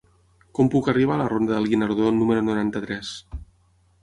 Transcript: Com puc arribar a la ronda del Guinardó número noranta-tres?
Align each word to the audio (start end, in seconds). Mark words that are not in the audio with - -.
Com 0.59 0.71
puc 0.75 0.87
arribar 0.93 1.13
a 1.15 1.19
la 1.21 1.27
ronda 1.33 1.53
del 1.57 1.69
Guinardó 1.75 2.09
número 2.17 2.47
noranta-tres? 2.49 3.15